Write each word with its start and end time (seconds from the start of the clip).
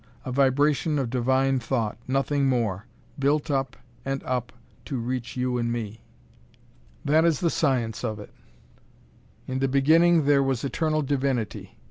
A 0.25 0.31
vibration 0.31 0.97
of 0.97 1.11
Divine 1.11 1.59
Thought 1.59 1.95
nothing 2.07 2.47
more 2.49 2.87
built 3.19 3.51
up 3.51 3.77
and 4.03 4.23
up 4.23 4.51
to 4.85 4.97
reach 4.97 5.37
you 5.37 5.59
and 5.59 5.71
me! 5.71 6.01
That 7.05 7.23
is 7.23 7.39
the 7.39 7.51
science 7.51 8.03
of 8.03 8.19
it. 8.19 8.33
In 9.45 9.59
the 9.59 9.67
Beginning 9.67 10.25
there 10.25 10.41
was 10.41 10.63
Eternal 10.63 11.03
Divinity. 11.03 11.77